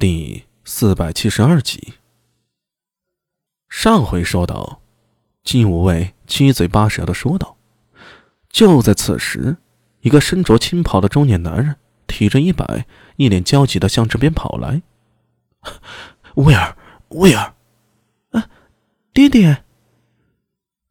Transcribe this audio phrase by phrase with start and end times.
[0.00, 1.92] 第四百七十二集。
[3.68, 4.80] 上回说到，
[5.44, 7.58] 金无畏七嘴八舌的说道
[8.48, 9.58] ：“就在此时，
[10.00, 11.76] 一个身着青袍的中年男人
[12.06, 12.86] 提着衣摆，
[13.16, 14.80] 一脸焦急的向这边跑来。
[16.36, 16.74] 威尔，
[17.10, 17.52] 威尔，
[18.30, 18.48] 啊，
[19.12, 19.64] 爹爹！”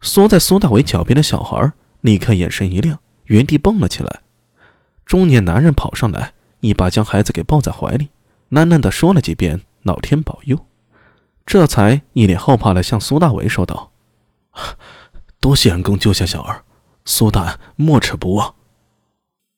[0.02, 4.22] 缩在苏大伟脚边的小孩立刻眼神一亮，原地蹦了起来。
[5.04, 8.10] 中年男人跑上来，一把将孩子给抱在怀里。
[8.52, 10.66] 喃喃地说了几遍“老天保佑”，
[11.46, 13.92] 这才一脸后怕地向苏大为说道
[15.40, 16.64] ：“多谢恩公救下小儿，
[17.06, 18.56] 苏大人莫齿不忘。”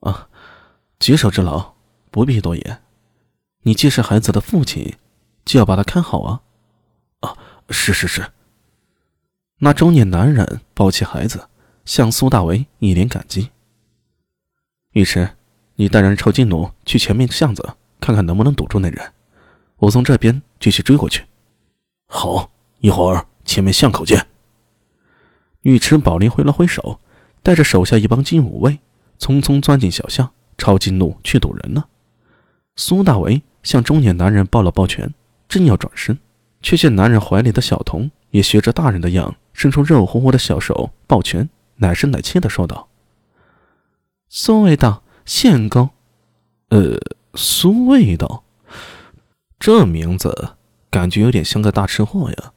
[0.02, 0.28] 啊，
[1.00, 1.74] 举手之劳，
[2.10, 2.82] 不必多言。
[3.64, 4.98] 你既是孩子的父亲，
[5.46, 6.42] 就要把他看好啊！
[7.20, 7.38] 啊，
[7.70, 8.32] 是是是。
[9.60, 11.48] 那中年男人抱起孩子，
[11.86, 13.52] 向苏大为一脸感激。
[14.94, 15.38] 尉迟，
[15.76, 17.76] 你带人抽金弩去前面巷子。
[18.02, 19.14] 看看能不能堵住那人，
[19.78, 21.24] 我从这边继续追过去。
[22.08, 24.28] 好，一会儿前面巷口见。
[25.62, 27.00] 尉迟宝林挥了挥手，
[27.44, 28.80] 带着手下一帮金武卫，
[29.20, 31.86] 匆匆钻进小巷，抄近路去堵人呢。
[32.76, 35.14] 苏大为向中年男人抱了抱拳，
[35.48, 36.18] 正要转身，
[36.62, 42.90] 却见男人怀里的小童也学着大人的样，伸出肉乎乎的小手抱拳，奶声奶气的说道
[44.28, 45.92] ：“苏卫道，献公，
[46.70, 46.98] 呃。”
[47.36, 48.44] 苏味道，
[49.58, 50.56] 这名字
[50.90, 52.52] 感觉有点像个大吃货呀。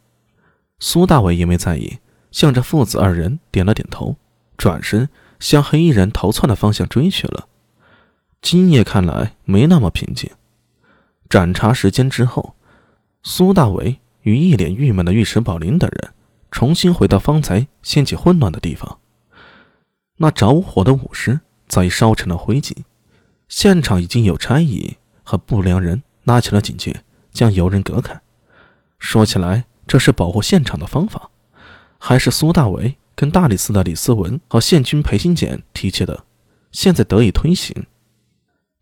[0.81, 1.99] 苏大伟也没在意，
[2.33, 4.17] 向着父子二人点了点头，
[4.57, 5.09] 转身
[5.39, 7.47] 向黑衣人逃窜的方向追去了。
[8.43, 10.29] 今夜看来没那么平静。
[11.29, 12.57] 盏茶时间之后，
[13.23, 16.13] 苏大伟与一脸郁闷的尉迟宝林等人
[16.51, 18.99] 重新回到方才掀起混乱的地方。
[20.17, 22.75] 那着火的武尸早已烧成了灰烬。
[23.49, 28.21] 现场已经有差役和不良人拉起了警戒，将游人隔开。
[28.99, 31.31] 说起来，这是保护现场的方法，
[31.99, 36.25] 还是苏大为跟大理寺的李思文和县军裴新简提起的，
[36.73, 37.87] 现在得以推行。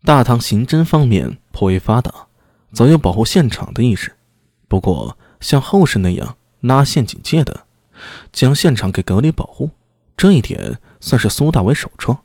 [0.05, 2.27] 大唐刑侦方面颇为发达，
[2.71, 4.13] 早有保护现场的意识。
[4.67, 7.65] 不过，像后世那样拉线警戒的，
[8.31, 9.69] 将现场给隔离保护，
[10.17, 12.23] 这一点算是苏大为首创。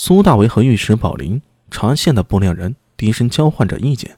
[0.00, 1.42] 苏大为和尉迟宝林
[1.72, 4.16] 查县的不良人低声交换着意见，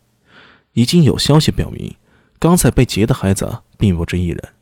[0.74, 1.96] 已经有消息表明，
[2.38, 4.52] 刚才被劫的孩子并不止一人。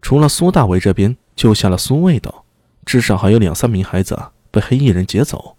[0.00, 2.46] 除了苏大为这边救下了苏味道，
[2.86, 4.18] 至少还有两三名孩子
[4.50, 5.58] 被黑衣人劫走。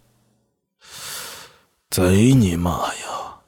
[1.92, 3.42] 贼你妈呀！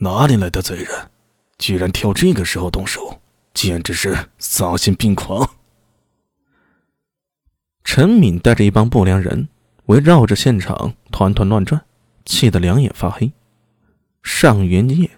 [0.00, 1.08] 哪里来的贼人，
[1.56, 3.18] 居然挑这个时候动手，
[3.54, 5.48] 简直是丧心病狂！
[7.82, 9.48] 陈敏带着一帮不良人。
[9.86, 11.84] 围绕着现场团团乱转，
[12.24, 13.32] 气得两眼发黑。
[14.22, 15.10] 上元夜，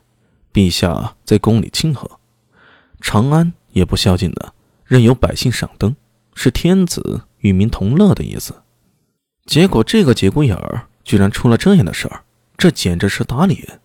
[0.52, 2.18] 陛下在宫里庆贺，
[3.00, 4.52] 长安也不宵禁的，
[4.84, 5.96] 任由百姓赏灯，
[6.34, 8.54] 是天子与民同乐的意思。
[9.46, 12.22] 结果这个节骨眼儿居然出了这样的事儿，
[12.58, 13.80] 这简直是打脸！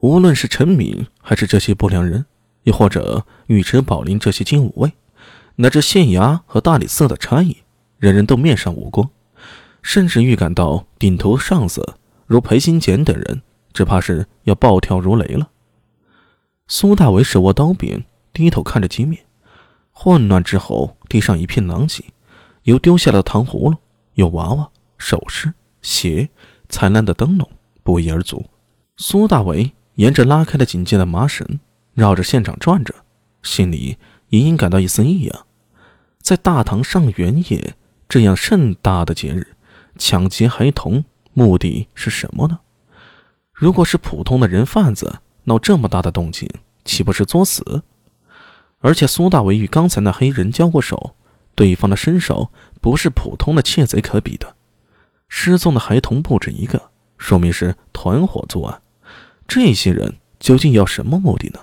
[0.00, 2.24] 无论是陈敏，还是这些不良人，
[2.62, 4.90] 又或者尉迟宝林这些金武卫，
[5.56, 7.58] 乃至县衙和大理寺的差役，
[7.98, 9.10] 人人都面上无光。
[9.82, 11.94] 甚至预感到顶头上司
[12.26, 15.48] 如裴新简等人，只怕是要暴跳如雷了。
[16.66, 19.24] 苏大为手握刀柄，低头看着机面，
[19.92, 22.04] 混乱之后，地上一片狼藉，
[22.64, 23.76] 有丢下的糖葫芦，
[24.14, 24.68] 有娃娃、
[24.98, 26.28] 首饰、鞋、
[26.68, 27.48] 灿烂的灯笼，
[27.82, 28.44] 不一而足。
[28.98, 31.58] 苏大为沿着拉开的警戒的麻绳，
[31.94, 32.94] 绕着现场转着，
[33.42, 33.96] 心里
[34.28, 35.46] 隐隐感到一丝异样。
[36.20, 37.74] 在大唐上元夜
[38.08, 39.54] 这样盛大的节日。
[39.98, 41.04] 抢劫孩童，
[41.34, 42.60] 目的是什么呢？
[43.52, 46.48] 如果是普通的人贩子，闹这么大的动静，
[46.84, 47.82] 岂不是作死？
[48.78, 51.16] 而且苏大为与刚才那黑人交过手，
[51.56, 54.54] 对方的身手不是普通的窃贼可比的。
[55.28, 58.80] 失踪的孩童不止一个，说明是团伙作案。
[59.48, 61.60] 这些人究竟要什么目的呢？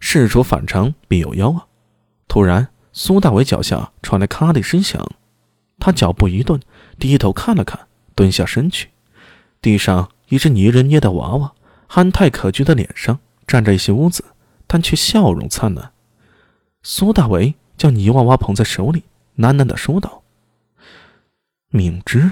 [0.00, 1.66] 事出反常必有妖啊！
[2.26, 5.08] 突然，苏大为脚下传来咔的一声响，
[5.82, 6.60] 他脚步一顿。
[6.98, 8.90] 低头看了看，蹲下身去，
[9.60, 11.52] 地上一只泥人捏的娃娃，
[11.88, 14.22] 憨态可掬的脸上站着一些污渍，
[14.68, 15.90] 但却笑容灿烂。
[16.84, 19.02] 苏大为将泥娃娃捧在手里，
[19.38, 20.22] 喃喃地说道
[21.70, 22.30] ：“敏之。”